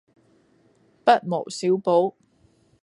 [1.05, 2.15] 不無小補